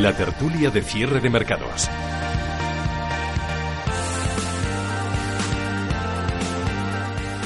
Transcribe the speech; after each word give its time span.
La 0.00 0.16
tertulia 0.16 0.70
de 0.70 0.80
cierre 0.80 1.20
de 1.20 1.28
mercados. 1.28 1.90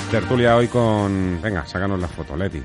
Tertulia 0.08 0.54
hoy 0.54 0.68
con... 0.68 1.40
Venga, 1.42 1.66
sácanos 1.66 1.98
la 2.00 2.06
foto, 2.06 2.36
Leti. 2.36 2.62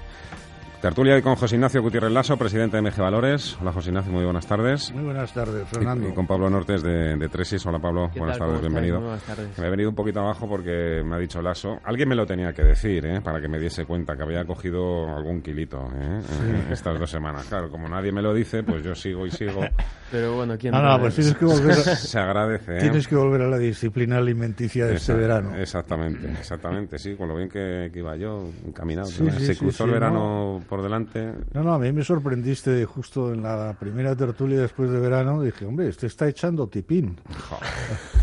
Tertulia 0.81 1.13
hoy 1.15 1.21
con 1.21 1.35
José 1.35 1.55
Ignacio 1.55 1.81
Gutiérrez 1.81 2.09
Lasso, 2.13 2.37
presidente 2.37 2.77
de 2.77 2.81
MG 2.83 2.95
Valores. 3.01 3.57
Hola 3.59 3.73
José 3.73 3.89
Ignacio, 3.89 4.13
muy 4.13 4.23
buenas 4.23 4.47
tardes. 4.47 4.93
Muy 4.93 5.03
buenas 5.03 5.33
tardes, 5.33 5.67
Fernando. 5.67 6.07
Y, 6.07 6.13
con 6.13 6.25
Pablo 6.25 6.49
Nortes 6.49 6.81
de, 6.81 7.17
de, 7.17 7.27
Tresis. 7.27 7.65
Hola 7.65 7.79
Pablo, 7.79 8.09
buenas 8.15 8.37
tal? 8.37 8.47
tardes, 8.47 8.61
¿Cómo 8.61 8.79
bienvenido. 8.79 8.95
estáis? 8.97 9.03
Buenas 9.03 9.23
tardes. 9.25 9.59
Me 9.59 9.67
he 9.67 9.69
venido 9.71 9.89
un 9.89 9.95
poquito 9.95 10.21
abajo 10.21 10.47
porque 10.47 11.01
me 11.03 11.17
ha 11.17 11.19
dicho 11.19 11.41
Lasso. 11.41 11.79
Alguien 11.83 12.07
me 12.07 12.15
lo 12.15 12.25
tenía 12.25 12.53
que 12.53 12.63
decir, 12.63 13.05
¿eh? 13.05 13.19
para 13.19 13.41
que 13.41 13.49
me 13.49 13.59
diese 13.59 13.83
cuenta 13.85 14.15
que 14.15 14.23
había 14.23 14.45
cogido 14.45 15.13
algún 15.13 15.41
kilito 15.41 15.85
¿eh? 15.97 16.21
en 16.47 16.55
estas 16.71 16.97
dos 16.97 17.11
semanas. 17.11 17.45
Claro, 17.49 17.69
como 17.69 17.89
nadie 17.89 18.13
me 18.13 18.21
lo 18.21 18.33
dice, 18.33 18.63
pues 18.63 18.81
yo 18.81 18.95
sigo 18.95 19.25
y 19.27 19.31
sigo. 19.31 19.59
Pero 20.11 20.33
bueno, 20.37 20.57
¿quién 20.57 20.73
No, 20.73 20.81
no? 20.81 20.93
no, 20.93 20.99
pues 21.01 21.13
tienes 21.15 21.35
que 21.35 21.45
volver 21.45 21.71
a, 21.71 21.75
Se 21.95 22.17
agradece. 22.19 22.77
¿eh? 22.77 22.79
tienes 22.79 23.05
que 23.05 23.15
volver 23.17 23.41
a 23.41 23.47
la 23.49 23.57
disciplina 23.57 24.17
alimenticia 24.17 24.85
de 24.87 24.95
este 24.95 25.13
verano. 25.13 25.55
Exactamente, 25.57 26.31
exactamente, 26.31 26.97
sí, 26.97 27.15
con 27.15 27.27
lo 27.27 27.35
bien 27.35 27.49
que, 27.49 27.89
que 27.91 27.99
iba 27.99 28.15
yo, 28.15 28.49
encaminado. 28.65 29.07
Sí, 29.07 29.29
sí, 29.29 29.45
Se 29.45 29.53
sí, 29.53 29.59
cruzó 29.59 29.83
sí, 29.83 29.89
el 29.89 29.91
verano 29.91 30.61
por 30.69 30.81
delante. 30.83 31.33
No, 31.53 31.63
no, 31.63 31.73
a 31.73 31.79
mí 31.79 31.91
me 31.91 32.03
sorprendiste 32.03 32.85
justo 32.85 33.33
en 33.33 33.41
la 33.43 33.75
primera 33.79 34.15
tertulia 34.15 34.61
después 34.61 34.89
de 34.91 34.99
verano. 34.99 35.41
Dije, 35.41 35.65
hombre, 35.65 35.87
este 35.89 36.07
está 36.07 36.27
echando 36.27 36.67
tipín. 36.67 37.17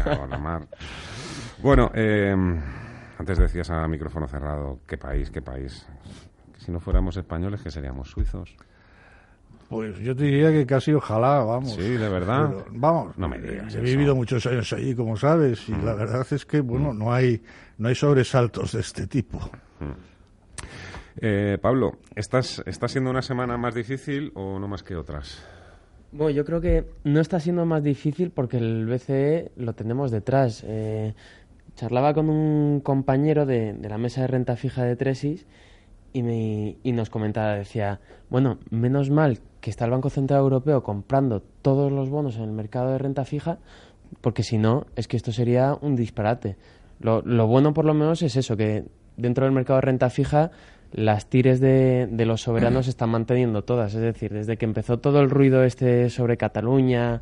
Joder, 0.04 0.28
la 0.28 0.38
mar. 0.38 0.66
Bueno, 1.62 1.90
eh, 1.95 2.34
antes 3.18 3.38
decías 3.38 3.68
a 3.70 3.87
micrófono 3.88 4.28
cerrado, 4.28 4.78
qué 4.87 4.96
país, 4.96 5.30
qué 5.30 5.42
país. 5.42 5.87
Si 6.59 6.70
no 6.70 6.80
fuéramos 6.80 7.16
españoles, 7.16 7.60
¿qué 7.62 7.70
seríamos? 7.70 8.10
¿Suizos? 8.10 8.54
Pues 9.68 9.98
yo 9.98 10.15
te 10.15 10.23
diría 10.24 10.52
que 10.52 10.65
casi 10.65 10.92
ojalá, 10.92 11.40
vamos. 11.42 11.74
Sí, 11.74 11.82
de 11.82 12.09
verdad. 12.09 12.48
Pero, 12.51 12.66
vamos, 12.70 13.18
No 13.18 13.29
me 13.29 13.38
digas 13.40 13.74
he 13.74 13.79
eso. 13.79 13.82
vivido 13.82 14.15
muchos 14.15 14.46
años 14.46 14.73
allí, 14.73 14.95
como 14.95 15.16
sabes, 15.16 15.68
y 15.68 15.73
la 15.73 15.95
verdad 15.95 16.24
es 16.30 16.46
que, 16.46 16.60
bueno, 16.60 16.95
no 16.95 17.13
hay, 17.13 17.42
no 17.79 17.88
hay 17.88 17.96
sobresaltos 17.96 18.73
de 18.73 18.80
este 18.80 19.09
tipo. 19.09 19.40
Eh, 21.20 21.59
Pablo, 21.60 21.92
¿estás, 22.14 22.62
¿está 22.66 22.88
siendo 22.88 23.10
una 23.10 23.22
semana 23.22 23.56
más 23.56 23.74
difícil 23.74 24.32
o 24.34 24.59
no 24.59 24.68
más 24.68 24.82
que 24.82 24.96
otras? 24.96 25.42
Bueno, 26.12 26.30
yo 26.30 26.45
creo 26.45 26.60
que 26.60 26.84
no 27.04 27.20
está 27.20 27.40
siendo 27.40 27.64
más 27.64 27.82
difícil 27.82 28.30
porque 28.30 28.58
el 28.58 28.86
BCE 28.86 29.52
lo 29.56 29.73
tenemos 29.73 30.10
detrás. 30.10 30.64
Eh, 30.66 31.14
charlaba 31.74 32.14
con 32.14 32.28
un 32.30 32.80
compañero 32.80 33.46
de, 33.46 33.76
la 33.82 33.98
mesa 33.98 34.23
de 34.23 34.26
renta 34.26 34.56
fija 34.56 34.84
de 34.84 34.96
Tresis 34.96 35.46
y, 36.12 36.23
me, 36.23 36.76
y 36.82 36.92
nos 36.92 37.10
comentaba, 37.10 37.54
decía, 37.54 38.01
bueno, 38.30 38.58
menos 38.70 39.10
mal 39.10 39.40
que 39.60 39.70
está 39.70 39.84
el 39.84 39.90
Banco 39.90 40.10
Central 40.10 40.40
Europeo 40.40 40.82
comprando 40.82 41.42
todos 41.62 41.90
los 41.90 42.08
bonos 42.08 42.36
en 42.36 42.45
el 42.45 42.52
mercado 42.52 42.92
de 42.92 42.98
renta 42.98 43.24
fija, 43.24 43.58
porque 44.20 44.42
si 44.42 44.58
no, 44.58 44.86
es 44.96 45.08
que 45.08 45.16
esto 45.16 45.32
sería 45.32 45.76
un 45.80 45.96
disparate. 45.96 46.56
Lo 47.01 47.46
bueno 47.46 47.74
por 47.74 47.84
lo 47.84 47.92
menos 47.92 48.23
es 48.23 48.36
eso, 48.36 48.56
que 48.56 48.84
dentro 49.16 49.45
del 49.45 49.52
mercado 49.52 49.78
de 49.78 49.82
renta 49.82 50.08
fija 50.08 50.51
las 50.96 51.26
tires 51.26 51.60
de, 51.60 52.08
los 52.24 52.40
soberanos 52.40 52.86
se 52.86 52.90
están 52.90 53.10
manteniendo 53.10 53.62
todas. 53.62 53.94
Es 53.94 54.00
decir, 54.00 54.32
desde 54.32 54.56
que 54.56 54.64
empezó 54.64 54.98
todo 54.98 55.20
el 55.20 55.28
ruido 55.28 55.62
este 55.62 56.08
sobre 56.08 56.38
Cataluña, 56.38 57.20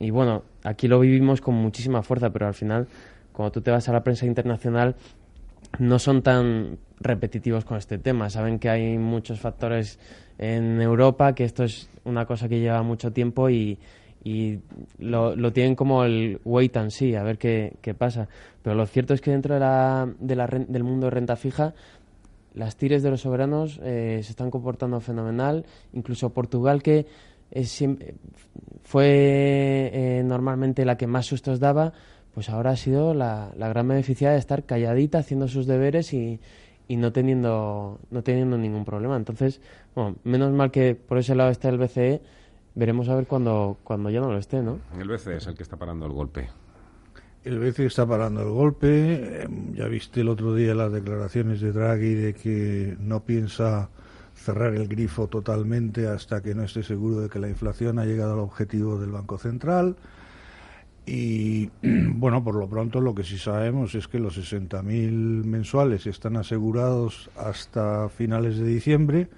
y 0.00 0.10
bueno, 0.10 0.42
aquí 0.64 0.88
lo 0.88 0.98
vivimos 0.98 1.40
con 1.40 1.54
muchísima 1.54 2.02
fuerza, 2.02 2.30
pero 2.30 2.48
al 2.48 2.54
final, 2.54 2.88
cuando 3.32 3.52
tú 3.52 3.60
te 3.60 3.70
vas 3.70 3.88
a 3.88 3.92
la 3.92 4.02
prensa 4.02 4.26
internacional, 4.26 4.96
no 5.78 6.00
son 6.00 6.22
tan 6.22 6.78
repetitivos 6.98 7.64
con 7.64 7.78
este 7.78 7.96
tema. 7.98 8.28
Saben 8.28 8.58
que 8.58 8.70
hay 8.70 8.98
muchos 8.98 9.38
factores 9.38 10.00
en 10.38 10.82
Europa, 10.82 11.32
que 11.34 11.44
esto 11.44 11.62
es 11.62 11.88
una 12.04 12.26
cosa 12.26 12.48
que 12.48 12.58
lleva 12.58 12.82
mucho 12.82 13.12
tiempo 13.12 13.48
y, 13.50 13.78
y 14.24 14.58
lo, 14.98 15.36
lo 15.36 15.52
tienen 15.52 15.76
como 15.76 16.02
el 16.02 16.40
wait 16.44 16.76
and 16.76 16.90
see, 16.90 17.14
a 17.14 17.22
ver 17.22 17.38
qué, 17.38 17.76
qué 17.82 17.94
pasa. 17.94 18.28
Pero 18.62 18.74
lo 18.74 18.84
cierto 18.86 19.14
es 19.14 19.20
que 19.20 19.30
dentro 19.30 19.54
de 19.54 19.60
la, 19.60 20.08
de 20.18 20.66
del 20.66 20.82
mundo 20.82 21.06
de 21.06 21.10
renta 21.12 21.36
fija, 21.36 21.72
las 22.56 22.76
tires 22.76 23.04
de 23.04 23.10
los 23.10 23.20
soberanos 23.20 23.78
eh, 23.84 24.20
se 24.24 24.30
están 24.32 24.50
comportando 24.50 24.98
fenomenal. 25.00 25.64
Incluso 25.92 26.30
Portugal, 26.30 26.82
que 26.82 27.06
es 27.52 27.80
siem- 27.80 28.14
fue 28.82 29.90
eh, 29.92 30.22
normalmente 30.24 30.84
la 30.84 30.96
que 30.96 31.06
más 31.06 31.26
sustos 31.26 31.60
daba, 31.60 31.92
pues 32.34 32.50
ahora 32.50 32.70
ha 32.70 32.76
sido 32.76 33.14
la, 33.14 33.52
la 33.56 33.68
gran 33.68 33.86
beneficiada 33.88 34.34
de 34.34 34.40
estar 34.40 34.64
calladita, 34.64 35.18
haciendo 35.18 35.48
sus 35.48 35.66
deberes 35.66 36.12
y, 36.12 36.40
y 36.88 36.96
no 36.96 37.12
teniendo 37.12 37.98
no 38.10 38.22
teniendo 38.22 38.58
ningún 38.58 38.84
problema. 38.84 39.16
Entonces, 39.16 39.60
bueno, 39.94 40.16
menos 40.24 40.52
mal 40.52 40.70
que 40.70 40.94
por 40.94 41.18
ese 41.18 41.34
lado 41.34 41.50
está 41.50 41.68
el 41.68 41.78
BCE. 41.78 42.20
Veremos 42.74 43.08
a 43.08 43.14
ver 43.14 43.26
cuando, 43.26 43.78
cuando 43.84 44.10
ya 44.10 44.20
no 44.20 44.30
lo 44.30 44.36
esté, 44.38 44.60
¿no? 44.62 44.78
El 44.98 45.08
BCE 45.08 45.36
es 45.36 45.46
el 45.46 45.54
que 45.54 45.62
está 45.62 45.76
parando 45.78 46.04
el 46.04 46.12
golpe. 46.12 46.48
El 47.46 47.60
BCE 47.60 47.86
está 47.86 48.04
parando 48.04 48.42
el 48.42 48.48
golpe. 48.48 48.88
eh, 49.44 49.48
Ya 49.72 49.86
viste 49.86 50.20
el 50.22 50.28
otro 50.28 50.52
día 50.52 50.74
las 50.74 50.90
declaraciones 50.90 51.60
de 51.60 51.70
Draghi 51.70 52.14
de 52.14 52.34
que 52.34 52.96
no 52.98 53.20
piensa 53.24 53.88
cerrar 54.34 54.74
el 54.74 54.88
grifo 54.88 55.28
totalmente 55.28 56.08
hasta 56.08 56.42
que 56.42 56.56
no 56.56 56.64
esté 56.64 56.82
seguro 56.82 57.20
de 57.20 57.28
que 57.28 57.38
la 57.38 57.48
inflación 57.48 58.00
ha 58.00 58.04
llegado 58.04 58.32
al 58.32 58.40
objetivo 58.40 58.98
del 58.98 59.12
Banco 59.12 59.38
Central. 59.38 59.94
Y 61.06 61.70
bueno, 61.82 62.42
por 62.42 62.56
lo 62.56 62.68
pronto 62.68 63.00
lo 63.00 63.14
que 63.14 63.22
sí 63.22 63.38
sabemos 63.38 63.94
es 63.94 64.08
que 64.08 64.18
los 64.18 64.36
60.000 64.36 65.44
mensuales 65.44 66.08
están 66.08 66.36
asegurados 66.36 67.30
hasta 67.36 68.08
finales 68.08 68.58
de 68.58 68.66
diciembre. 68.66 69.28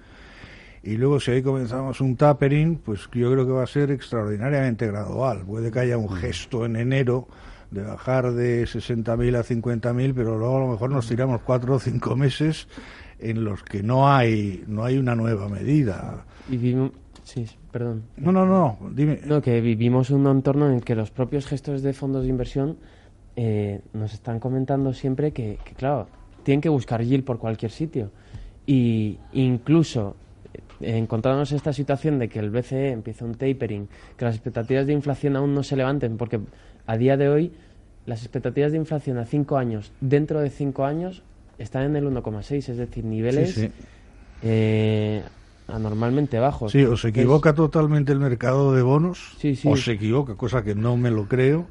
Y 0.81 0.97
luego 0.97 1.19
si 1.19 1.29
ahí 1.29 1.43
comenzamos 1.43 2.01
un 2.01 2.15
tapering, 2.15 2.77
pues 2.77 3.01
yo 3.13 3.31
creo 3.31 3.45
que 3.45 3.51
va 3.51 3.65
a 3.65 3.67
ser 3.67 3.91
extraordinariamente 3.91 4.87
gradual. 4.87 5.45
Puede 5.45 5.69
que 5.71 5.77
haya 5.81 5.99
un 5.99 6.09
gesto 6.09 6.65
en 6.65 6.75
enero 6.75 7.27
de 7.71 7.83
bajar 7.83 8.33
de 8.33 8.63
60.000 8.63 9.35
a 9.35 9.43
50.000, 9.43 10.13
pero 10.15 10.37
luego 10.37 10.57
a 10.57 10.59
lo 10.61 10.67
mejor 10.67 10.89
nos 10.89 11.07
tiramos 11.07 11.41
cuatro 11.41 11.75
o 11.75 11.79
cinco 11.79 12.15
meses 12.15 12.67
en 13.19 13.43
los 13.43 13.63
que 13.63 13.83
no 13.83 14.11
hay 14.11 14.63
no 14.67 14.83
hay 14.83 14.97
una 14.97 15.15
nueva 15.15 15.49
medida. 15.49 16.25
Y 16.49 16.57
vivimos... 16.57 16.91
Sí, 17.23 17.45
perdón. 17.71 18.03
No, 18.17 18.31
no, 18.31 18.45
no, 18.45 18.79
dime. 18.91 19.19
No, 19.25 19.39
que 19.39 19.61
vivimos 19.61 20.09
un 20.09 20.25
entorno 20.25 20.67
en 20.67 20.75
el 20.75 20.83
que 20.83 20.95
los 20.95 21.11
propios 21.11 21.45
gestores 21.45 21.83
de 21.83 21.93
fondos 21.93 22.23
de 22.23 22.29
inversión 22.29 22.77
eh, 23.35 23.81
nos 23.93 24.13
están 24.13 24.39
comentando 24.39 24.93
siempre 24.93 25.31
que, 25.31 25.59
que, 25.63 25.75
claro, 25.75 26.07
tienen 26.41 26.61
que 26.61 26.69
buscar 26.69 27.03
yield 27.03 27.23
por 27.23 27.37
cualquier 27.37 27.71
sitio. 27.71 28.09
Y 28.65 29.19
incluso 29.33 30.15
eh, 30.81 30.97
encontrarnos 30.97 31.51
esta 31.51 31.73
situación 31.73 32.19
de 32.19 32.29
que 32.29 32.39
el 32.39 32.49
BCE 32.49 32.91
empieza 32.91 33.25
un 33.25 33.35
tapering, 33.35 33.87
que 34.17 34.25
las 34.25 34.35
expectativas 34.35 34.87
de 34.87 34.93
inflación 34.93 35.35
aún 35.35 35.53
no 35.53 35.63
se 35.63 35.75
levanten, 35.75 36.17
porque 36.17 36.39
a 36.89 36.97
día 36.97 37.17
de 37.17 37.29
hoy 37.29 37.51
las 38.07 38.21
expectativas 38.23 38.71
de 38.71 38.79
inflación 38.79 39.19
a 39.19 39.25
cinco 39.25 39.57
años, 39.57 39.91
dentro 40.01 40.39
de 40.39 40.49
cinco 40.49 40.85
años, 40.85 41.21
están 41.59 41.83
en 41.83 41.95
el 41.95 42.05
1,6, 42.07 42.69
es 42.69 42.77
decir, 42.77 43.05
niveles 43.05 43.53
Sí, 43.53 43.61
sí. 43.67 43.71
eh, 44.41 45.21
anormalmente 45.67 46.39
bajos. 46.39 46.71
Sí, 46.71 46.83
o 46.83 46.97
se 46.97 47.09
equivoca 47.09 47.53
totalmente 47.53 48.11
el 48.11 48.19
mercado 48.19 48.73
de 48.73 48.81
bonos, 48.81 49.35
sí. 49.37 49.59
o 49.65 49.77
se 49.77 49.91
equivoca, 49.91 50.33
cosa 50.35 50.63
que 50.63 50.73
no 50.73 50.97
me 50.97 51.11
lo 51.11 51.27
creo, 51.27 51.67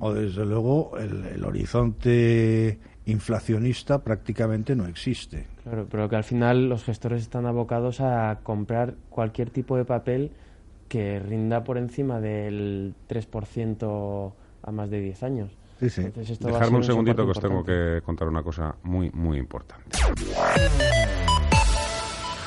o 0.00 0.12
desde 0.12 0.44
luego 0.44 0.98
el, 0.98 1.24
el 1.24 1.44
horizonte 1.46 2.78
inflacionista 3.06 4.04
prácticamente 4.04 4.76
no 4.76 4.86
existe. 4.86 5.46
Claro, 5.62 5.86
pero 5.90 6.10
que 6.10 6.16
al 6.16 6.24
final 6.24 6.68
los 6.68 6.84
gestores 6.84 7.22
están 7.22 7.46
abocados 7.46 8.02
a 8.02 8.40
comprar 8.42 8.96
cualquier 9.08 9.48
tipo 9.48 9.78
de 9.78 9.86
papel 9.86 10.30
que 10.88 11.18
rinda 11.20 11.64
por 11.64 11.78
encima 11.78 12.20
del 12.20 12.92
3% 13.08 14.32
a 14.68 14.72
más 14.72 14.90
de 14.90 15.00
10 15.00 15.22
años. 15.22 15.50
Sí, 15.80 15.90
sí. 15.90 16.00
Entonces 16.02 16.30
esto 16.30 16.46
va 16.48 16.56
a 16.56 16.58
Dejadme 16.58 16.78
un 16.78 16.84
segundito 16.84 17.24
que 17.24 17.30
os 17.30 17.40
tengo 17.40 17.64
que 17.64 18.02
contar 18.04 18.28
una 18.28 18.42
cosa 18.42 18.74
muy, 18.82 19.10
muy 19.10 19.38
importante. 19.38 19.96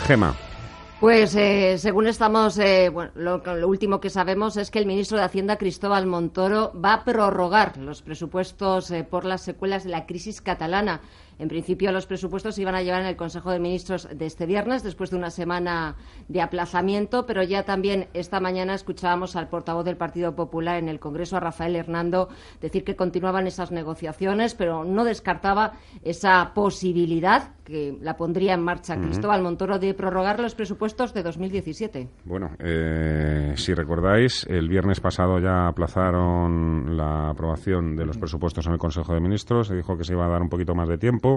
Gema, 0.06 0.36
Pues 1.00 1.36
eh, 1.36 1.78
según 1.78 2.08
estamos, 2.08 2.58
eh, 2.60 2.90
bueno, 2.90 3.12
lo, 3.16 3.38
lo 3.38 3.68
último 3.68 4.00
que 4.02 4.10
sabemos 4.10 4.58
es 4.58 4.70
que 4.70 4.80
el 4.80 4.86
ministro 4.86 5.18
de 5.18 5.24
Hacienda, 5.24 5.58
Cristóbal 5.58 6.06
Montoro, 6.08 6.74
va 6.80 6.94
a 6.94 7.04
prorrogar 7.04 7.78
los 7.78 8.02
presupuestos 8.02 8.92
eh, 8.92 9.04
por 9.04 9.26
las 9.26 9.42
secuelas 9.42 9.84
de 9.84 9.92
la 9.92 10.06
crisis 10.06 10.42
catalana. 10.42 11.02
En 11.42 11.48
principio, 11.48 11.92
los 11.92 12.06
presupuestos 12.06 12.54
se 12.54 12.62
iban 12.62 12.76
a 12.76 12.84
llevar 12.84 13.02
en 13.02 13.08
el 13.08 13.16
Consejo 13.16 13.50
de 13.50 13.58
Ministros 13.58 14.08
de 14.14 14.28
este 14.28 14.46
viernes, 14.46 14.84
después 14.84 15.10
de 15.10 15.18
una 15.18 15.32
semana 15.32 15.96
de 16.28 16.40
aplazamiento, 16.40 17.26
pero 17.26 17.42
ya 17.42 17.64
también 17.64 18.10
esta 18.14 18.40
mañana 18.40 18.76
escuchábamos 18.76 19.36
al 19.36 19.50
portavoz 19.50 19.84
del 19.84 19.98
Partido 19.98 20.36
Popular 20.36 20.78
en 20.78 20.88
el 20.88 21.00
Congreso, 21.00 21.38
a 21.38 21.40
Rafael 21.40 21.76
Hernando, 21.76 22.30
decir 22.62 22.84
que 22.84 22.96
continuaban 22.96 23.48
esas 23.48 23.72
negociaciones, 23.72 24.54
pero 24.54 24.84
no 24.84 25.04
descartaba 25.04 25.74
esa 26.04 26.54
posibilidad 26.54 27.56
que 27.64 27.98
la 28.02 28.18
pondría 28.18 28.54
en 28.54 28.62
marcha 28.62 28.98
Cristóbal 28.98 29.42
Montoro 29.42 29.80
de 29.80 29.94
prorrogar 29.94 30.40
los 30.40 30.56
presupuestos 30.56 31.14
de 31.14 31.24
2017. 31.24 32.08
bueno, 32.26 32.52
eh, 32.60 33.54
si 33.56 33.74
recordáis, 33.74 34.46
el 34.48 34.68
viernes 34.68 35.00
pasado 35.00 35.40
ya 35.40 35.68
aplazaron 35.68 36.98
la 36.98 37.30
aprobación 37.30 37.96
de 37.96 38.06
los 38.06 38.18
presupuestos 38.18 38.68
en 38.68 38.74
el 38.74 38.78
Consejo 38.78 39.14
de 39.14 39.22
Ministros. 39.22 39.68
Se 39.68 39.76
dijo 39.76 39.98
que 39.98 40.04
se 40.04 40.14
iba 40.14 40.26
a 40.26 40.30
dar 40.30 40.42
un 40.42 40.50
poquito 40.50 40.76
más 40.76 40.90
de 40.90 40.98
tiempo. 40.98 41.31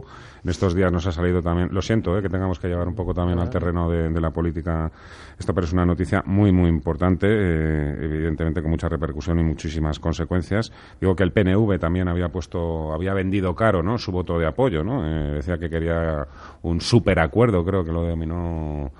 En 0.45 0.51
estos 0.51 0.75
días 0.75 0.93
nos 0.93 1.07
ha 1.07 1.13
salido 1.13 1.41
también, 1.41 1.69
lo 1.73 1.81
siento, 1.81 2.17
eh, 2.19 2.23
que 2.23 2.29
tengamos 2.29 2.59
que 2.59 2.69
llevar 2.69 2.87
un 2.87 2.95
poco 2.95 3.15
también 3.15 3.39
al 3.39 3.49
terreno 3.49 3.89
de, 3.89 4.21
la 4.21 4.31
política 4.31 4.91
esto, 5.39 5.55
pero 5.55 5.67
es 5.67 5.73
una 5.73 5.87
noticia 5.87 6.23
muy, 6.27 6.53
muy 6.53 6.69
importante, 6.69 7.27
eh, 7.27 8.05
evidentemente 8.05 8.61
con 8.61 8.71
mucha 8.71 8.89
repercusión 8.89 9.39
y 9.39 9.43
muchísimas 9.43 9.99
consecuencias. 9.99 10.71
Digo 11.01 11.17
que 11.17 11.25
el 11.25 11.33
PNV 11.33 11.79
también 11.79 12.09
había 12.09 12.29
puesto, 12.29 12.93
había 12.93 13.15
vendido 13.15 13.55
caro, 13.55 13.83
¿no? 13.83 13.97
Su 13.97 14.13
voto 14.13 14.39
de 14.39 14.47
apoyo, 14.47 14.85
¿no? 14.85 15.07
Eh, 15.07 15.37
decía 15.37 15.57
que 15.57 15.71
quería 15.71 16.27
un 16.63 16.81
superacuerdo, 16.81 17.65
creo 17.65 17.83
que 17.83 17.93
lo 17.93 18.03
denominó 18.03 18.93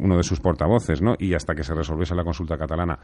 uno 0.00 0.16
de 0.16 0.22
sus 0.22 0.40
portavoces, 0.40 1.02
¿no? 1.02 1.14
Y 1.18 1.34
hasta 1.34 1.54
que 1.54 1.64
se 1.64 1.74
resolviese 1.74 2.14
la 2.14 2.22
consulta 2.22 2.56
catalana. 2.56 2.98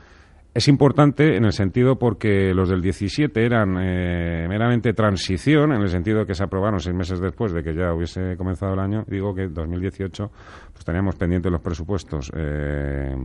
Es 0.55 0.69
importante 0.69 1.37
en 1.37 1.45
el 1.45 1.53
sentido 1.53 1.99
porque 1.99 2.55
los 2.55 2.69
del 2.69 2.81
17 2.81 3.45
eran 3.45 3.77
eh, 3.77 4.47
meramente 4.49 4.93
transición, 4.93 5.73
en 5.73 5.83
el 5.83 5.89
sentido 5.89 6.25
que 6.25 6.35
se 6.37 6.45
aprobaron 6.45 6.79
seis 6.79 6.95
meses 6.95 7.19
después 7.19 7.53
de 7.53 7.65
que 7.65 7.75
ya 7.75 7.93
hubiese 7.93 8.37
comenzado 8.37 8.75
el 8.75 8.79
año. 8.79 9.05
Digo 9.09 9.35
que 9.35 9.43
en 9.43 9.55
2018 9.55 10.31
pues 10.73 10.85
teníamos 10.85 11.17
pendientes 11.17 11.51
los 11.51 11.61
presupuestos, 11.61 12.31
eh, 12.37 13.17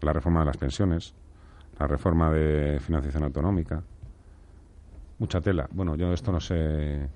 la 0.00 0.12
reforma 0.12 0.40
de 0.40 0.46
las 0.46 0.56
pensiones, 0.56 1.14
la 1.78 1.86
reforma 1.86 2.32
de 2.32 2.80
financiación 2.80 3.22
autonómica. 3.22 3.80
Mucha 5.20 5.40
tela. 5.40 5.68
Bueno, 5.70 5.94
yo 5.94 6.12
esto 6.12 6.32
no 6.32 6.40
sé. 6.40 7.08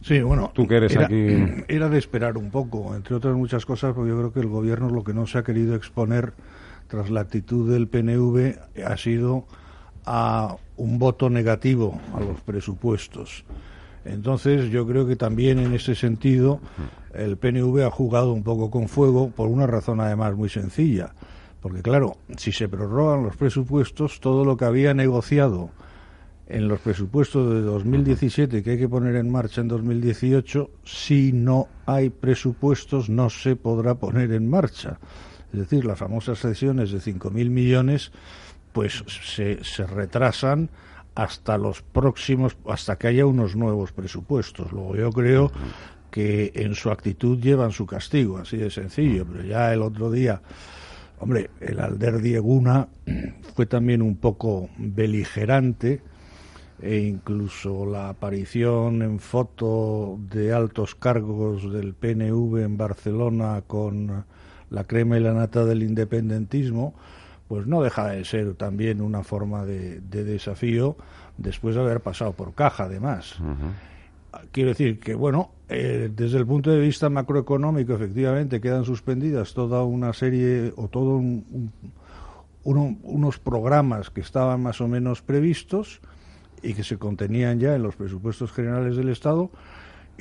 Sí, 0.00 0.22
bueno, 0.22 0.50
tú 0.54 0.66
que 0.66 0.76
eres 0.76 0.96
era, 0.96 1.04
aquí. 1.04 1.64
Era 1.68 1.90
de 1.90 1.98
esperar 1.98 2.38
un 2.38 2.50
poco, 2.50 2.96
entre 2.96 3.16
otras 3.16 3.34
muchas 3.36 3.66
cosas, 3.66 3.92
porque 3.92 4.08
yo 4.08 4.16
creo 4.16 4.32
que 4.32 4.40
el 4.40 4.48
gobierno 4.48 4.88
lo 4.88 5.04
que 5.04 5.12
no 5.12 5.26
se 5.26 5.36
ha 5.36 5.42
querido 5.42 5.74
exponer 5.74 6.32
tras 6.92 7.08
la 7.08 7.22
actitud 7.22 7.72
del 7.72 7.88
PNV, 7.88 8.84
ha 8.84 8.96
sido 8.98 9.46
a 10.04 10.58
un 10.76 10.98
voto 10.98 11.30
negativo 11.30 11.98
a 12.14 12.20
los 12.20 12.38
presupuestos. 12.42 13.46
Entonces, 14.04 14.68
yo 14.68 14.86
creo 14.86 15.06
que 15.06 15.16
también 15.16 15.58
en 15.58 15.72
ese 15.72 15.94
sentido 15.94 16.60
el 17.14 17.38
PNV 17.38 17.86
ha 17.86 17.90
jugado 17.90 18.34
un 18.34 18.42
poco 18.42 18.70
con 18.70 18.88
fuego 18.88 19.30
por 19.30 19.48
una 19.48 19.66
razón 19.66 20.02
además 20.02 20.34
muy 20.36 20.50
sencilla. 20.50 21.14
Porque 21.62 21.80
claro, 21.80 22.18
si 22.36 22.52
se 22.52 22.68
prorrogan 22.68 23.22
los 23.22 23.36
presupuestos, 23.36 24.20
todo 24.20 24.44
lo 24.44 24.58
que 24.58 24.66
había 24.66 24.92
negociado 24.92 25.70
en 26.46 26.68
los 26.68 26.78
presupuestos 26.80 27.54
de 27.54 27.62
2017 27.62 28.62
que 28.62 28.72
hay 28.72 28.78
que 28.78 28.88
poner 28.88 29.16
en 29.16 29.30
marcha 29.30 29.62
en 29.62 29.68
2018, 29.68 30.68
si 30.84 31.32
no 31.32 31.68
hay 31.86 32.10
presupuestos 32.10 33.08
no 33.08 33.30
se 33.30 33.56
podrá 33.56 33.94
poner 33.94 34.30
en 34.32 34.50
marcha 34.50 34.98
es 35.52 35.58
decir, 35.58 35.84
las 35.84 35.98
famosas 35.98 36.38
sesiones 36.38 36.90
de 36.90 36.98
5.000 36.98 37.50
millones, 37.50 38.12
pues 38.72 39.04
se, 39.08 39.62
se 39.62 39.86
retrasan 39.86 40.70
hasta 41.14 41.58
los 41.58 41.82
próximos, 41.82 42.56
hasta 42.66 42.96
que 42.96 43.08
haya 43.08 43.26
unos 43.26 43.54
nuevos 43.54 43.92
presupuestos. 43.92 44.72
Luego 44.72 44.96
yo 44.96 45.10
creo 45.10 45.52
que 46.10 46.52
en 46.54 46.74
su 46.74 46.90
actitud 46.90 47.38
llevan 47.40 47.72
su 47.72 47.86
castigo, 47.86 48.38
así 48.38 48.56
de 48.56 48.70
sencillo, 48.70 49.26
pero 49.26 49.44
ya 49.44 49.72
el 49.72 49.82
otro 49.82 50.10
día, 50.10 50.40
hombre, 51.18 51.50
el 51.60 51.80
Alder 51.80 52.20
Dieguna 52.20 52.88
fue 53.54 53.66
también 53.66 54.02
un 54.02 54.16
poco 54.16 54.68
beligerante 54.78 56.02
e 56.80 56.98
incluso 56.98 57.86
la 57.86 58.08
aparición 58.08 59.02
en 59.02 59.20
foto 59.20 60.18
de 60.30 60.52
altos 60.52 60.94
cargos 60.96 61.72
del 61.72 61.94
PNV 61.94 62.58
en 62.58 62.76
Barcelona 62.76 63.62
con 63.66 64.24
la 64.72 64.84
crema 64.84 65.18
y 65.18 65.20
la 65.20 65.34
nata 65.34 65.64
del 65.64 65.82
independentismo, 65.82 66.94
pues 67.46 67.66
no 67.66 67.82
deja 67.82 68.08
de 68.08 68.24
ser 68.24 68.54
también 68.54 69.02
una 69.02 69.22
forma 69.22 69.64
de, 69.64 70.00
desafío 70.00 70.96
después 71.36 71.74
de 71.74 71.82
haber 71.82 72.00
pasado 72.00 72.32
por 72.32 72.54
caja, 72.54 72.84
además. 72.84 73.36
Quiero 74.50 74.70
decir 74.70 74.98
que, 74.98 75.14
bueno, 75.14 75.50
eh, 75.68 76.10
desde 76.14 76.38
el 76.38 76.46
punto 76.46 76.70
de 76.70 76.80
vista 76.80 77.10
macroeconómico, 77.10 77.92
efectivamente, 77.92 78.60
quedan 78.60 78.86
suspendidas 78.86 79.52
toda 79.52 79.84
una 79.84 80.14
serie 80.14 80.72
o 80.76 80.88
todos 80.88 81.22
unos 82.64 83.38
programas 83.38 84.08
que 84.08 84.22
estaban 84.22 84.62
más 84.62 84.80
o 84.80 84.88
menos 84.88 85.20
previstos 85.20 86.00
y 86.62 86.74
que 86.74 86.84
se 86.84 86.96
contenían 86.96 87.60
ya 87.60 87.74
en 87.74 87.82
los 87.82 87.96
presupuestos 87.96 88.52
generales 88.52 88.96
del 88.96 89.10
Estado, 89.10 89.50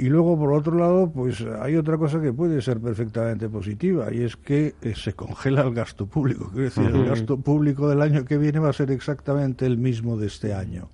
y 0.02 0.10
luego, 0.10 0.36
por 0.36 0.52
otro 0.52 0.76
lado, 0.76 1.12
pues 1.12 1.46
hay 1.62 1.76
otra 1.76 1.96
cosa 1.96 2.20
que 2.20 2.34
puede 2.34 2.60
ser 2.64 2.80
perfectamente 2.80 3.48
positiva 3.48 4.12
y 4.12 4.24
es 4.24 4.36
que 4.36 4.74
eh, 4.82 4.96
se 4.96 5.14
congela 5.14 5.62
el 5.62 5.76
gasto 5.76 6.08
público. 6.08 6.50
Quiero 6.50 6.64
decir, 6.64 6.86
el 6.86 7.06
gasto 7.06 7.38
público 7.38 7.88
del 7.88 8.02
año 8.02 8.26
que 8.26 8.40
viene 8.40 8.58
va 8.58 8.70
a 8.70 8.74
ser 8.74 8.90
exactamente 8.90 9.68
el 9.68 9.78
mismo 9.78 10.18
de 10.18 10.26
este 10.26 10.56
año. 10.56 10.90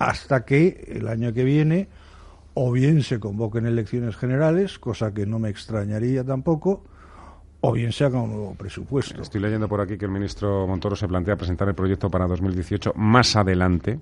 Hasta 0.00 0.44
que 0.44 0.88
el 0.88 1.06
año 1.06 1.32
que 1.32 1.44
viene 1.44 1.88
o 2.54 2.72
bien 2.72 3.04
se 3.04 3.20
convoquen 3.20 3.64
elecciones 3.64 4.16
generales, 4.16 4.80
cosa 4.80 5.14
que 5.14 5.24
no 5.24 5.38
me 5.38 5.48
extrañaría 5.48 6.24
tampoco, 6.24 6.82
o 7.60 7.70
bien 7.70 7.92
se 7.92 8.06
haga 8.06 8.20
un 8.20 8.30
nuevo 8.30 8.56
presupuesto. 8.56 9.22
Estoy 9.22 9.40
leyendo 9.40 9.68
por 9.68 9.80
aquí 9.80 9.96
que 9.96 10.06
el 10.06 10.10
ministro 10.10 10.66
Montoro 10.66 10.96
se 10.96 11.06
plantea 11.06 11.36
presentar 11.36 11.68
el 11.68 11.76
proyecto 11.76 12.10
para 12.10 12.26
2018 12.26 12.94
más 12.96 13.36
adelante, 13.36 14.00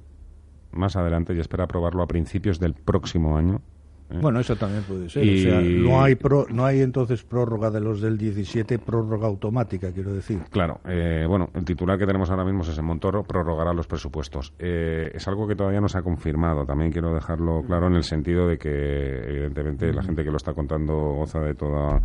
más 0.72 0.96
adelante 0.96 1.34
y 1.34 1.40
espera 1.40 1.64
aprobarlo 1.64 2.02
a 2.02 2.06
principios 2.06 2.58
del 2.58 2.72
próximo 2.72 3.37
año. 3.37 3.60
¿Eh? 4.10 4.18
Bueno, 4.20 4.40
eso 4.40 4.56
también 4.56 4.82
puede 4.84 5.08
ser. 5.08 5.22
O 5.22 5.38
sea, 5.38 5.60
no 5.60 6.02
hay, 6.02 6.18
no 6.50 6.64
hay 6.64 6.80
entonces 6.80 7.22
prórroga 7.22 7.70
de 7.70 7.80
los 7.80 8.00
del 8.00 8.18
17, 8.18 8.78
prórroga 8.78 9.26
automática, 9.26 9.92
quiero 9.92 10.12
decir. 10.12 10.40
Claro. 10.50 10.80
Eh, 10.86 11.24
bueno, 11.28 11.50
el 11.54 11.64
titular 11.64 11.98
que 11.98 12.06
tenemos 12.06 12.30
ahora 12.30 12.44
mismo 12.44 12.62
es 12.62 12.68
ese 12.68 12.82
Montoro 12.82 13.22
prorrogará 13.22 13.72
los 13.72 13.86
presupuestos. 13.86 14.52
Eh, 14.58 15.10
es 15.14 15.26
algo 15.28 15.46
que 15.46 15.54
todavía 15.54 15.80
no 15.80 15.88
se 15.88 15.98
ha 15.98 16.02
confirmado. 16.02 16.64
También 16.64 16.90
quiero 16.90 17.14
dejarlo 17.14 17.62
claro 17.66 17.86
en 17.86 17.94
el 17.94 18.04
sentido 18.04 18.46
de 18.46 18.58
que, 18.58 18.68
evidentemente, 18.68 19.92
la 19.92 20.02
gente 20.02 20.24
que 20.24 20.30
lo 20.30 20.36
está 20.36 20.52
contando 20.52 20.94
goza 20.94 21.40
de 21.40 21.54
toda 21.54 22.00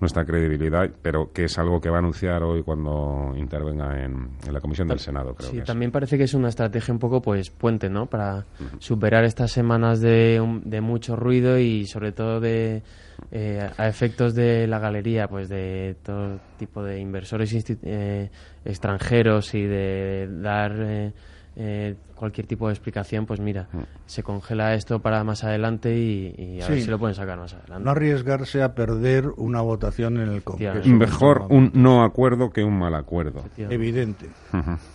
nuestra 0.00 0.24
credibilidad, 0.24 0.90
pero 1.02 1.30
que 1.32 1.44
es 1.44 1.58
algo 1.58 1.80
que 1.80 1.90
va 1.90 1.96
a 1.96 1.98
anunciar 1.98 2.42
hoy 2.42 2.62
cuando 2.62 3.34
intervenga 3.36 4.02
en, 4.02 4.30
la 4.50 4.60
comisión 4.60 4.88
del 4.88 4.98
Senado. 4.98 5.34
Creo 5.34 5.50
sí, 5.50 5.60
también 5.60 5.90
parece 5.92 6.16
que 6.16 6.24
es 6.24 6.32
una 6.34 6.48
estrategia 6.48 6.92
un 6.92 6.98
poco 6.98 7.20
pues 7.20 7.50
puente, 7.50 7.90
¿no? 7.90 8.06
Para 8.06 8.46
superar 8.78 9.24
estas 9.24 9.52
semanas 9.52 10.00
de, 10.00 10.60
de, 10.64 10.80
mucho 10.80 11.16
ruido 11.16 11.49
y 11.58 11.86
sobre 11.86 12.12
todo 12.12 12.40
de 12.40 12.82
eh, 13.30 13.70
a 13.76 13.88
efectos 13.88 14.34
de 14.34 14.66
la 14.66 14.78
galería, 14.78 15.28
pues 15.28 15.48
de 15.48 15.96
todo 16.02 16.40
tipo 16.58 16.82
de 16.82 17.00
inversores 17.00 17.52
eh, 17.82 18.30
extranjeros 18.64 19.54
y 19.54 19.62
de 19.62 20.28
dar 20.40 21.12
eh, 21.60 21.90
eh, 21.90 21.94
cualquier 22.14 22.46
tipo 22.46 22.68
de 22.68 22.72
explicación, 22.72 23.26
pues 23.26 23.38
mira, 23.38 23.68
mm. 23.72 23.80
se 24.06 24.22
congela 24.22 24.74
esto 24.74 25.00
para 25.00 25.22
más 25.24 25.44
adelante 25.44 25.94
y, 25.94 26.60
a 26.62 26.68
ver 26.68 26.80
si 26.80 26.90
lo 26.90 26.98
pueden 26.98 27.14
sacar 27.14 27.38
más 27.38 27.52
adelante. 27.52 27.84
No 27.84 27.90
arriesgarse 27.90 28.62
a 28.62 28.74
perder 28.74 29.26
una 29.36 29.60
votación 29.60 30.16
en 30.16 30.28
el 30.30 30.42
Congreso. 30.42 30.88
Mejor 30.88 31.46
un 31.50 31.70
no 31.74 32.02
acuerdo 32.02 32.50
que 32.50 32.64
un 32.64 32.78
mal 32.78 32.94
acuerdo. 32.94 33.44
Evidente. 33.58 34.30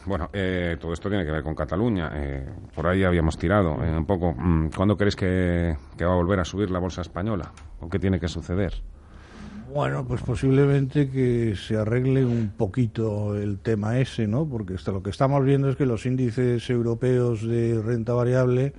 Bueno, 0.06 0.30
eh, 0.34 0.78
todo 0.80 0.94
esto 0.94 1.08
tiene 1.10 1.24
que 1.24 1.32
ver 1.32 1.44
con 1.44 1.54
Cataluña. 1.54 2.12
Eh, 2.16 2.48
por 2.74 2.88
ahí 2.88 3.04
habíamos 3.04 3.38
tirado 3.38 3.75
un 3.75 4.06
poco. 4.06 4.34
Mm, 4.34 4.70
¿Cuándo 4.75 4.98
crees 4.98 5.16
que, 5.16 5.75
que 5.98 6.06
va 6.06 6.13
a 6.13 6.16
volver 6.16 6.40
a 6.40 6.46
subir 6.46 6.72
la 6.72 6.80
bolsa 6.80 7.01
española? 7.01 7.51
¿O 7.80 7.90
qué 7.90 8.00
tiene 8.00 8.20
que 8.20 8.28
suceder? 8.28 8.74
Bueno, 9.75 10.05
pues 10.08 10.22
posiblemente 10.22 11.10
que 11.10 11.53
se 11.58 11.75
arregle 11.75 12.24
un 12.24 12.53
poquito 12.55 13.36
el 13.36 13.60
tema 13.60 14.00
ese, 14.00 14.25
¿no? 14.25 14.48
Porque 14.48 14.75
lo 14.88 15.03
que 15.03 15.10
estamos 15.10 15.44
viendo 15.44 15.70
es 15.70 15.75
que 15.75 15.86
los 15.86 16.05
índices 16.05 16.70
europeos 16.70 17.46
de 17.46 17.82
renta 17.82 18.13
variable 18.13 18.72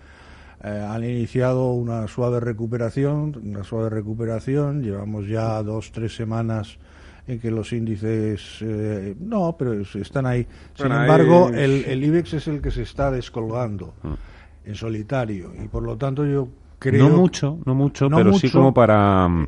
eh, 0.64 0.86
han 0.88 1.04
iniciado 1.04 1.72
una 1.72 2.08
suave 2.08 2.40
recuperación, 2.40 3.38
una 3.44 3.62
suave 3.62 3.90
recuperación. 3.90 4.82
Llevamos 4.82 5.28
ya 5.28 5.62
dos, 5.62 5.92
tres 5.92 6.16
semanas 6.16 6.78
en 7.26 7.40
que 7.40 7.50
los 7.50 7.74
índices 7.74 8.56
eh, 8.62 9.14
no, 9.20 9.54
pero 9.58 9.74
están 9.74 10.24
ahí. 10.24 10.46
Sin 10.72 10.86
embargo, 10.86 11.50
el, 11.50 11.84
el 11.84 12.04
IBEX 12.04 12.32
es 12.32 12.48
el 12.48 12.62
que 12.62 12.70
se 12.70 12.80
está 12.80 13.10
descolgando 13.10 13.92
mm. 14.02 14.68
en 14.70 14.74
solitario 14.74 15.52
y 15.62 15.68
por 15.68 15.82
lo 15.82 15.98
tanto 15.98 16.24
yo 16.24 16.48
no 16.85 17.09
mucho, 17.11 17.59
no 17.64 17.75
mucho, 17.75 18.09
pero 18.09 18.35
sí 18.35 18.50
como 18.50 18.73
para 18.73 19.28
mm, 19.28 19.47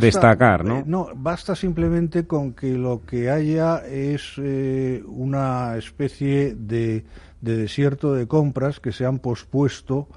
destacar, 0.00 0.64
¿no? 0.64 0.78
Eh, 0.78 0.84
no, 0.86 1.08
basta 1.14 1.54
simplemente 1.54 2.26
con 2.26 2.52
que 2.52 2.76
lo 2.76 3.02
que 3.04 3.30
haya 3.30 3.78
es 3.86 4.34
eh, 4.38 5.02
una 5.06 5.76
especie 5.76 6.54
de, 6.54 7.04
desierto 7.40 8.14
de 8.14 8.26
compras 8.26 8.80
que 8.80 8.92
se 8.92 9.04
han 9.04 9.18
pospuesto 9.18 10.08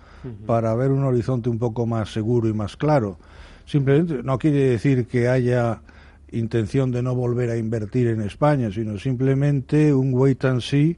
para 0.46 0.74
ver 0.74 0.92
un 0.92 1.04
horizonte 1.04 1.50
un 1.50 1.60
poco 1.60 1.86
más 1.86 2.14
seguro 2.14 2.48
y 2.48 2.54
más 2.54 2.78
claro. 2.78 3.18
Simplemente 3.66 4.24
no 4.24 4.38
quiere 4.38 4.70
decir 4.70 5.06
que 5.06 5.28
haya 5.28 5.82
intención 6.32 6.92
de 6.92 7.04
no 7.04 7.14
volver 7.14 7.50
a 7.50 7.58
invertir 7.58 8.08
en 8.08 8.22
España, 8.22 8.72
sino 8.72 8.98
simplemente 8.98 9.94
un 9.94 10.14
wait 10.14 10.44
and 10.46 10.62
see 10.62 10.98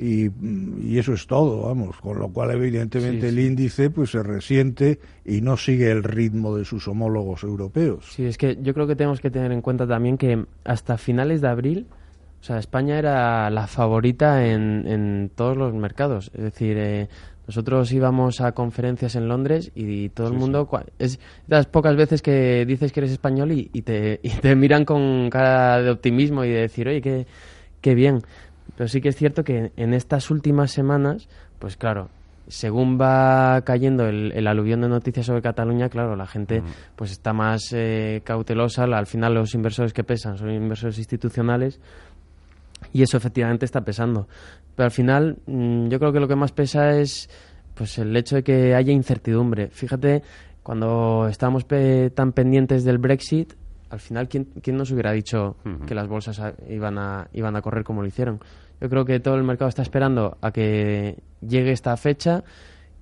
y, 0.00 0.96
eso 0.96 1.12
es 1.12 1.26
todo, 1.26 1.62
vamos, 1.62 1.96
con 2.00 2.18
lo 2.18 2.28
cual 2.28 2.52
evidentemente 2.52 3.28
el 3.28 3.38
índice 3.38 3.90
pues 3.90 4.10
se 4.10 4.22
resiente 4.22 5.00
y 5.24 5.40
no 5.40 5.56
sigue 5.56 5.90
el 5.90 6.04
ritmo 6.04 6.56
de 6.56 6.64
sus 6.64 6.86
homólogos 6.86 7.42
europeos. 7.42 8.06
Sí, 8.10 8.24
es 8.24 8.38
que 8.38 8.56
yo 8.62 8.74
creo 8.74 8.86
que 8.86 8.94
tenemos 8.94 9.20
que 9.20 9.30
tener 9.30 9.50
en 9.50 9.60
cuenta 9.60 9.86
también 9.86 10.16
que 10.16 10.44
hasta 10.64 10.98
finales 10.98 11.40
de 11.40 11.48
abril, 11.48 11.86
o 12.40 12.44
sea, 12.44 12.58
España 12.58 12.98
era 12.98 13.50
la 13.50 13.66
favorita 13.66 14.46
en, 14.46 14.86
en 14.86 15.30
todos 15.34 15.56
los 15.56 15.74
mercados, 15.74 16.30
es 16.34 16.42
decir, 16.42 16.76
eh, 16.78 17.08
Nosotros 17.48 17.90
íbamos 17.92 18.40
a 18.40 18.52
conferencias 18.52 19.16
en 19.16 19.26
Londres 19.26 19.72
y, 19.74 20.10
todo 20.10 20.28
el 20.28 20.34
mundo... 20.34 20.68
Es 20.98 21.18
las 21.48 21.66
pocas 21.66 21.96
veces 21.96 22.20
que 22.20 22.64
dices 22.66 22.92
que 22.92 23.00
eres 23.00 23.10
español 23.10 23.50
y, 23.52 23.82
te, 23.82 24.20
y 24.22 24.28
te 24.28 24.54
miran 24.54 24.84
con 24.84 25.30
cara 25.30 25.82
de 25.82 25.90
optimismo 25.90 26.44
y 26.44 26.50
de 26.50 26.60
decir, 26.60 26.86
oye, 26.86 27.00
qué, 27.00 27.26
qué 27.80 27.94
bien. 27.94 28.22
Pero 28.76 28.88
sí 28.88 29.00
que 29.00 29.08
es 29.08 29.16
cierto 29.16 29.44
que 29.44 29.72
en 29.76 29.94
estas 29.94 30.30
últimas 30.30 30.70
semanas, 30.70 31.28
pues 31.58 31.76
claro, 31.76 32.10
según 32.48 32.98
va 33.00 33.60
cayendo 33.62 34.06
el, 34.06 34.46
aluvión 34.46 34.80
de 34.80 34.88
noticias 34.88 35.26
sobre 35.26 35.42
Cataluña, 35.42 35.88
claro, 35.88 36.16
la 36.16 36.26
gente 36.26 36.62
pues 36.96 37.12
está 37.12 37.32
más 37.32 37.72
eh, 37.72 38.22
cautelosa. 38.24 38.84
Al 38.84 39.06
final 39.06 39.34
los 39.34 39.54
inversores 39.54 39.92
que 39.92 40.04
pesan 40.04 40.38
son 40.38 40.50
inversores 40.50 40.98
institucionales 40.98 41.80
y 42.92 43.02
eso 43.02 43.16
efectivamente 43.16 43.66
está 43.66 43.82
pesando. 43.82 44.28
Pero 44.74 44.86
al 44.86 44.90
final 44.90 45.38
mm, 45.46 45.88
yo 45.88 45.98
creo 45.98 46.12
que 46.12 46.20
lo 46.20 46.28
que 46.28 46.36
más 46.36 46.52
pesa 46.52 46.98
es 46.98 47.28
pues 47.74 47.98
el 47.98 48.16
hecho 48.16 48.36
de 48.36 48.42
que 48.42 48.74
haya 48.74 48.92
incertidumbre. 48.92 49.68
Fíjate, 49.68 50.22
cuando 50.62 51.28
estábamos 51.28 51.66
tan 52.14 52.32
pendientes 52.32 52.84
del 52.84 52.98
Brexit, 52.98 53.54
al 53.90 54.00
final, 54.00 54.28
¿quién, 54.28 54.44
quién 54.62 54.76
nos 54.76 54.90
hubiera 54.90 55.12
dicho 55.12 55.56
que 55.86 55.94
las 55.94 56.08
bolsas 56.08 56.40
iban 56.68 56.98
a, 56.98 57.28
iban 57.32 57.56
a 57.56 57.62
correr 57.62 57.84
como 57.84 58.02
lo 58.02 58.08
hicieron? 58.08 58.40
Yo 58.80 58.88
creo 58.88 59.04
que 59.04 59.18
todo 59.20 59.34
el 59.34 59.42
mercado 59.42 59.68
está 59.68 59.82
esperando 59.82 60.38
a 60.40 60.52
que 60.52 61.18
llegue 61.40 61.72
esta 61.72 61.96
fecha, 61.96 62.44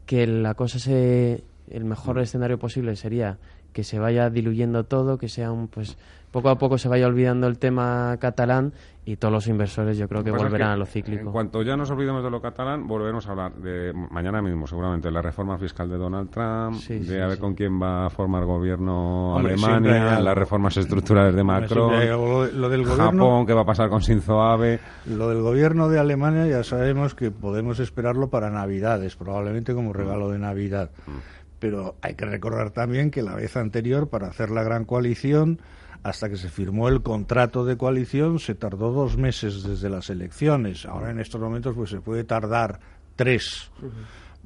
que 0.07 0.27
la 0.27 0.55
cosa 0.55 0.79
se, 0.79 1.45
el 1.71 1.85
mejor 1.85 2.19
escenario 2.21 2.59
posible 2.59 2.97
sería 2.97 3.39
que 3.77 3.85
se 3.85 3.99
vaya 3.99 4.31
diluyendo 4.31 4.85
todo, 4.85 5.19
que 5.19 5.29
sea 5.29 5.53
un 5.53 5.69
pues 5.69 5.99
poco 6.31 6.49
a 6.49 6.57
poco 6.57 6.79
se 6.79 6.89
vaya 6.89 7.07
olvidando 7.07 7.47
el 7.47 7.59
tema 7.59 8.17
catalán 8.19 8.73
y 9.05 9.17
todos 9.17 9.31
los 9.31 9.47
inversores 9.49 9.99
yo 9.99 10.09
creo 10.09 10.25
que 10.25 10.31
volverán 10.31 10.71
a 10.71 10.77
lo 10.79 10.87
cíclico. 10.87 11.27
En 11.27 11.31
cuanto 11.31 11.61
ya 11.61 11.77
nos 11.77 11.91
olvidemos 11.91 12.25
de 12.25 12.31
lo 12.31 12.41
catalán, 12.41 12.87
volveremos 12.87 13.27
a 13.27 13.33
hablar 13.33 13.53
de 13.57 13.93
mañana 13.93 14.41
mismo 14.41 14.67
seguramente 14.67 15.09
de 15.09 15.13
la 15.13 15.21
reforma 15.21 15.59
fiscal 15.59 15.91
de 15.91 15.99
Donald 15.99 16.31
Trump, 16.31 16.81
de 16.81 17.23
a 17.23 17.27
ver 17.27 17.39
con 17.39 17.55
quién 17.55 17.79
va 17.79 18.07
a 18.07 18.11
formar 18.11 18.47
gobierno 18.47 19.37
Alemania, 19.37 20.21
las 20.21 20.35
reformas 20.35 20.75
estructurales 20.79 21.35
de 21.35 21.45
Macron, 21.45 21.93
lo, 21.93 22.71
del 22.71 22.83
gobierno, 22.83 22.97
Japón, 22.97 23.47
qué 23.47 23.53
va 23.53 23.61
a 23.61 23.67
pasar 23.67 23.91
con 23.91 24.01
Shinzo 24.01 24.41
Abe. 24.41 24.81
Lo 25.05 25.29
del 25.29 25.43
gobierno 25.43 25.91
de 25.91 25.99
Alemania 25.99 26.47
ya 26.47 26.65
sabemos 26.65 27.15
que 27.15 27.31
podemos 27.31 27.79
esperarlo 27.79 28.31
para 28.31 28.49
Navidades, 28.49 29.17
probablemente 29.17 29.75
como 29.75 29.93
regalo 29.93 30.31
de 30.31 30.39
Navidad. 30.39 30.93
Mm. 31.07 31.37
Pero 31.59 31.97
hay 32.03 32.15
que 32.15 32.27
recordar 32.27 32.71
también 32.71 33.11
que 33.11 33.23
la 33.23 33.35
vez 33.35 33.57
anterior, 33.57 34.09
para 34.09 34.29
hacer 34.29 34.51
la 34.51 34.63
gran 34.63 34.85
coalición, 34.85 35.61
hasta 36.03 36.29
que 36.29 36.37
se 36.37 36.49
firmó 36.49 36.89
el 36.89 37.03
contrato 37.03 37.65
de 37.65 37.77
coalición 37.77 38.39
se 38.39 38.55
tardó 38.55 38.93
dos 38.93 39.17
meses 39.17 39.63
desde 39.63 39.89
las 39.89 40.09
elecciones. 40.11 40.87
Ahora 40.87 41.11
en 41.11 41.19
estos 41.19 41.41
momentos 41.41 41.75
pues 41.75 41.91
se 41.91 42.01
puede 42.01 42.23
tardar 42.23 42.79
tres. 43.17 43.71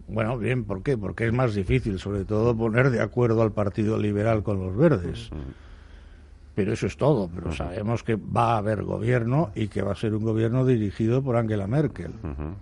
Bueno, 0.08 0.38
bien, 0.38 0.64
¿por 0.64 0.82
qué? 0.82 0.96
Porque 0.96 1.26
es 1.26 1.32
más 1.32 1.54
difícil, 1.54 1.98
sobre 1.98 2.24
todo, 2.24 2.56
poner 2.56 2.90
de 2.90 3.00
acuerdo 3.00 3.42
al 3.42 3.52
Partido 3.52 3.98
Liberal 3.98 4.42
con 4.42 4.58
los 4.58 4.76
verdes 4.76 5.30
pero 6.60 6.74
eso 6.74 6.86
es 6.88 6.98
todo. 6.98 7.30
Pero 7.34 7.52
sabemos 7.52 8.02
que 8.02 8.16
va 8.16 8.52
a 8.52 8.58
haber 8.58 8.82
gobierno 8.82 9.50
y 9.54 9.68
que 9.68 9.80
va 9.80 9.92
a 9.92 9.94
ser 9.94 10.14
un 10.14 10.22
gobierno 10.22 10.66
dirigido 10.66 11.22
por 11.22 11.36
Angela 11.36 11.66
Merkel. 11.66 12.12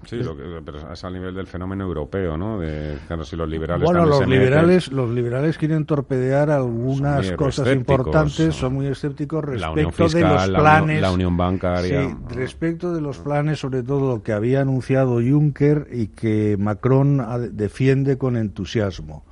Sí, 0.06 0.20
pero 0.64 0.92
es 0.92 1.04
a 1.04 1.10
nivel 1.10 1.34
del 1.34 1.48
fenómeno 1.48 1.82
europeo, 1.82 2.36
¿no? 2.36 2.60
De, 2.60 2.96
claro, 3.08 3.24
si 3.24 3.34
los 3.34 3.48
liberales. 3.48 3.84
Bueno, 3.84 4.06
los 4.06 4.24
liberales, 4.24 4.92
los 4.92 5.10
liberales 5.10 5.58
quieren 5.58 5.84
torpedear 5.84 6.48
algunas 6.48 7.32
cosas 7.32 7.74
importantes, 7.74 8.54
son 8.54 8.74
muy 8.74 8.86
escépticos 8.86 9.44
respecto 9.44 10.08
de 10.08 10.20
los 10.20 10.48
planes. 10.48 11.02
La, 11.02 11.10
unión 11.10 11.36
bancaria. 11.36 12.08
Sí, 12.08 12.16
respecto 12.36 12.94
de 12.94 13.00
los 13.00 13.18
planes, 13.18 13.58
sobre 13.58 13.82
todo 13.82 14.14
lo 14.14 14.22
que 14.22 14.32
había 14.32 14.60
anunciado 14.60 15.14
Juncker 15.14 15.88
y 15.90 16.06
que 16.06 16.56
Macron 16.56 17.20
defiende 17.50 18.16
con 18.16 18.36
entusiasmo. 18.36 19.24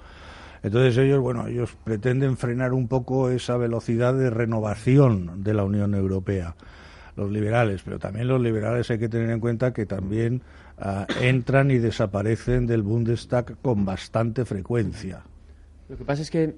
Entonces 0.66 0.98
ellos, 0.98 1.20
bueno, 1.20 1.46
ellos 1.46 1.76
pretenden 1.84 2.36
frenar 2.36 2.72
un 2.72 2.88
poco 2.88 3.30
esa 3.30 3.56
velocidad 3.56 4.14
de 4.14 4.30
renovación 4.30 5.44
de 5.44 5.54
la 5.54 5.62
Unión 5.62 5.94
Europea, 5.94 6.56
los 7.14 7.30
liberales, 7.30 7.82
pero 7.84 8.00
también 8.00 8.26
los 8.26 8.40
liberales 8.40 8.90
hay 8.90 8.98
que 8.98 9.08
tener 9.08 9.30
en 9.30 9.38
cuenta 9.38 9.72
que 9.72 9.86
también 9.86 10.42
ah, 10.76 11.06
entran 11.20 11.70
y 11.70 11.78
desaparecen 11.78 12.66
del 12.66 12.82
Bundestag 12.82 13.56
con 13.62 13.84
bastante 13.84 14.44
frecuencia. 14.44 15.22
Lo 15.88 15.98
que 15.98 16.04
pasa 16.04 16.22
es 16.22 16.32
que 16.32 16.56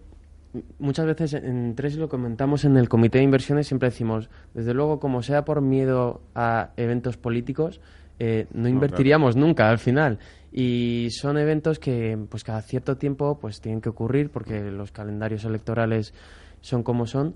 muchas 0.78 1.04
veces 1.04 1.34
en 1.34 1.74
tres 1.74 1.96
lo 1.96 2.08
comentamos 2.08 2.64
en 2.64 2.78
el 2.78 2.88
comité 2.88 3.18
de 3.18 3.24
inversiones 3.24 3.66
siempre 3.66 3.90
decimos 3.90 4.30
desde 4.54 4.72
luego 4.72 5.00
como 5.00 5.22
sea 5.22 5.44
por 5.44 5.60
miedo 5.60 6.22
a 6.34 6.70
eventos 6.78 7.18
políticos 7.18 7.82
eh, 8.18 8.46
no 8.52 8.68
invertiríamos 8.68 9.36
nunca 9.36 9.68
al 9.68 9.78
final. 9.78 10.18
Y 10.50 11.08
son 11.10 11.38
eventos 11.38 11.78
que 11.78 12.18
pues 12.28 12.42
cada 12.42 12.62
cierto 12.62 12.96
tiempo 12.96 13.38
pues 13.38 13.60
tienen 13.60 13.80
que 13.80 13.90
ocurrir 13.90 14.30
porque 14.30 14.70
los 14.70 14.92
calendarios 14.92 15.44
electorales 15.44 16.14
son 16.60 16.82
como 16.82 17.06
son 17.06 17.34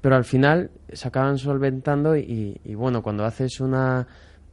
pero 0.00 0.16
al 0.16 0.24
final 0.24 0.70
se 0.92 1.08
acaban 1.08 1.38
solventando 1.38 2.16
y, 2.16 2.58
bueno 2.74 3.02
cuando 3.02 3.24
haces 3.24 3.60
una 3.60 4.06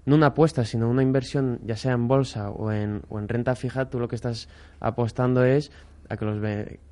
no 0.06 0.16
una 0.16 0.28
apuesta 0.28 0.66
sino 0.66 0.90
una 0.90 1.04
inversión 1.04 1.60
ya 1.64 1.76
sea 1.76 1.94
en 1.94 2.08
bolsa 2.08 2.50
o 2.50 2.72
en, 2.72 3.04
o 3.10 3.20
en 3.20 3.28
renta 3.28 3.56
fija 3.56 3.90
tú 3.90 4.00
lo 4.00 4.08
que 4.08 4.16
estás 4.16 4.50
apostando 4.80 5.44
es 5.44 5.72
a 6.10 6.18
que, 6.18 6.26
los, 6.26 6.40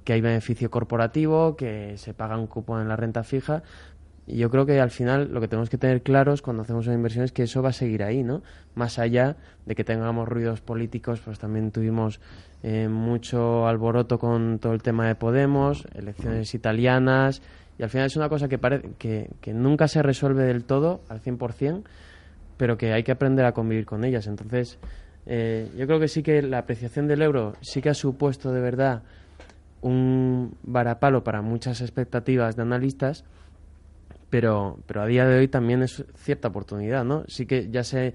que 0.03 0.13
hay 0.13 0.21
beneficio 0.21 0.69
corporativo 0.69 1.55
que 1.55 1.97
se 1.97 2.13
paga 2.13 2.37
un 2.37 2.47
cupo 2.47 2.79
en 2.79 2.87
la 2.87 2.95
renta 2.95 3.23
fija 3.23 3.63
y 4.29 4.37
yo 4.37 4.49
creo 4.49 4.65
que 4.65 4.79
al 4.79 4.91
final 4.91 5.33
lo 5.33 5.41
que 5.41 5.47
tenemos 5.47 5.69
que 5.69 5.77
tener 5.77 6.01
claros 6.01 6.41
cuando 6.41 6.63
hacemos 6.63 6.85
una 6.85 6.95
inversión 6.95 7.25
es 7.25 7.31
que 7.31 7.43
eso 7.43 7.61
va 7.61 7.69
a 7.69 7.73
seguir 7.73 8.03
ahí, 8.03 8.23
¿no? 8.23 8.41
Más 8.75 8.99
allá 8.99 9.35
de 9.65 9.75
que 9.75 9.83
tengamos 9.83 10.27
ruidos 10.27 10.61
políticos, 10.61 11.21
pues 11.23 11.39
también 11.39 11.71
tuvimos 11.71 12.19
eh, 12.63 12.87
mucho 12.87 13.67
alboroto 13.67 14.19
con 14.19 14.59
todo 14.59 14.73
el 14.73 14.83
tema 14.83 15.07
de 15.07 15.15
Podemos, 15.15 15.85
elecciones 15.95 16.53
italianas, 16.53 17.41
y 17.77 17.83
al 17.83 17.89
final 17.89 18.07
es 18.07 18.15
una 18.15 18.29
cosa 18.29 18.47
que, 18.47 18.59
que, 18.97 19.29
que 19.41 19.53
nunca 19.53 19.87
se 19.87 20.03
resuelve 20.03 20.43
del 20.43 20.63
todo, 20.63 21.01
al 21.09 21.21
100%, 21.21 21.83
pero 22.57 22.77
que 22.77 22.93
hay 22.93 23.03
que 23.03 23.13
aprender 23.13 23.45
a 23.45 23.53
convivir 23.53 23.85
con 23.85 24.03
ellas. 24.03 24.27
Entonces, 24.27 24.77
eh, 25.25 25.69
yo 25.77 25.87
creo 25.87 25.99
que 25.99 26.07
sí 26.07 26.23
que 26.23 26.41
la 26.41 26.57
apreciación 26.57 27.07
del 27.07 27.21
euro 27.21 27.53
sí 27.61 27.81
que 27.81 27.89
ha 27.89 27.93
supuesto 27.93 28.51
de 28.51 28.61
verdad 28.61 29.03
un 29.81 30.55
varapalo 30.63 31.23
para 31.23 31.41
muchas 31.41 31.81
expectativas 31.81 32.55
de 32.55 32.63
analistas, 32.63 33.23
pero, 34.29 34.79
pero 34.85 35.01
a 35.01 35.05
día 35.05 35.25
de 35.25 35.39
hoy 35.39 35.47
también 35.47 35.81
es 35.81 36.03
cierta 36.15 36.49
oportunidad, 36.49 37.03
¿no? 37.03 37.23
Sí 37.27 37.45
que 37.45 37.69
ya 37.69 37.83
se, 37.83 38.13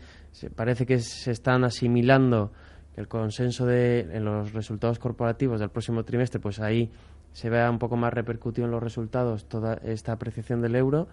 parece 0.54 0.86
que 0.86 1.00
se 1.00 1.30
están 1.30 1.64
asimilando 1.64 2.52
el 2.96 3.08
consenso 3.08 3.66
de 3.66 4.00
en 4.00 4.24
los 4.24 4.52
resultados 4.52 4.98
corporativos 4.98 5.60
del 5.60 5.70
próximo 5.70 6.04
trimestre, 6.04 6.40
pues 6.40 6.60
ahí 6.60 6.90
se 7.32 7.50
vea 7.50 7.68
un 7.70 7.80
poco 7.80 7.96
más 7.96 8.12
repercutido 8.12 8.66
en 8.66 8.70
los 8.70 8.82
resultados 8.82 9.46
toda 9.46 9.74
esta 9.82 10.12
apreciación 10.12 10.60
del 10.62 10.76
euro 10.76 11.08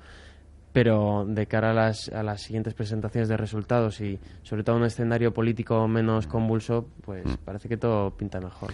pero 0.74 1.26
de 1.28 1.46
cara 1.48 1.72
a 1.72 1.74
las, 1.74 2.10
a 2.10 2.24
las 2.24 2.42
siguientes 2.42 2.74
presentaciones 2.74 3.28
de 3.28 3.38
resultados 3.38 4.00
y 4.02 4.20
sobre 4.44 4.64
todo 4.64 4.78
un 4.78 4.86
escenario 4.86 5.34
político 5.34 5.88
menos 5.88 6.28
convulso, 6.28 6.88
pues 7.04 7.26
mm. 7.26 7.34
parece 7.44 7.68
que 7.68 7.78
todo 7.78 8.12
pinta 8.12 8.40
mejor. 8.40 8.72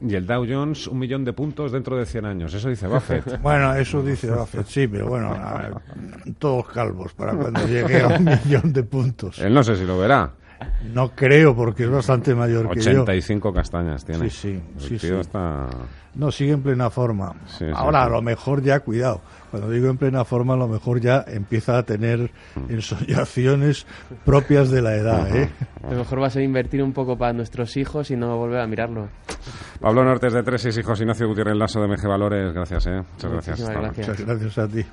Y 0.00 0.14
el 0.14 0.26
Dow 0.26 0.46
Jones, 0.48 0.86
un 0.86 0.98
millón 0.98 1.24
de 1.24 1.32
puntos 1.32 1.72
dentro 1.72 1.96
de 1.96 2.06
100 2.06 2.24
años, 2.24 2.54
eso 2.54 2.68
dice 2.68 2.86
Buffett. 2.86 3.40
bueno, 3.42 3.74
eso 3.74 4.02
dice 4.02 4.30
Buffett, 4.30 4.66
sí, 4.66 4.86
pero 4.86 5.08
bueno, 5.08 5.34
todos 6.38 6.68
calvos 6.68 7.12
para 7.14 7.34
cuando 7.34 7.66
llegue 7.66 8.00
a 8.02 8.08
un 8.08 8.24
millón 8.44 8.72
de 8.72 8.82
puntos. 8.84 9.38
Él 9.40 9.52
no 9.52 9.62
sé 9.62 9.76
si 9.76 9.84
lo 9.84 9.98
verá. 9.98 10.32
No 10.92 11.10
creo, 11.14 11.54
porque 11.54 11.84
es 11.84 11.90
bastante 11.90 12.34
mayor 12.34 12.70
que 12.70 12.80
yo. 12.80 13.02
85 13.02 13.52
castañas 13.52 14.04
tiene. 14.04 14.30
Sí, 14.30 14.60
sí. 14.78 14.98
sí, 14.98 15.08
Está... 15.08 15.68
No, 16.14 16.32
sigue 16.32 16.52
en 16.52 16.62
plena 16.62 16.90
forma. 16.90 17.34
Ahora, 17.74 18.04
a 18.04 18.08
lo 18.08 18.20
mejor 18.22 18.62
ya, 18.62 18.80
cuidado, 18.80 19.20
cuando 19.50 19.70
digo 19.70 19.88
en 19.88 19.98
plena 19.98 20.24
forma, 20.24 20.54
a 20.54 20.56
lo 20.56 20.66
mejor 20.66 21.00
ya 21.00 21.24
empieza 21.28 21.78
a 21.78 21.84
tener 21.84 22.32
ensoñaciones 22.68 23.86
propias 24.24 24.70
de 24.70 24.82
la 24.82 24.96
edad. 24.96 25.36
¿eh? 25.36 25.48
Lo 25.88 25.98
mejor 25.98 26.22
va 26.22 26.26
a 26.26 26.30
ser 26.30 26.42
invertir 26.42 26.82
un 26.82 26.92
poco 26.92 27.16
para 27.16 27.32
nuestros 27.32 27.76
hijos 27.76 28.10
y 28.10 28.16
no 28.16 28.36
volver 28.36 28.60
a 28.60 28.66
mirarlo. 28.66 29.08
Pablo 29.80 30.04
Nortes 30.04 30.32
de 30.32 30.42
Tres, 30.42 30.76
hijos, 30.76 31.00
Ignacio 31.00 31.28
Gutiérrez 31.28 31.56
Lasso 31.56 31.80
de 31.80 31.86
MG 31.86 32.08
Valores, 32.08 32.52
gracias. 32.52 32.86
¿eh? 32.88 33.02
Muchas 33.12 33.30
gracias. 33.30 33.60
gracias. 33.60 34.08
Muchas 34.08 34.26
gracias 34.26 34.58
a 34.58 34.68
ti. 34.68 34.84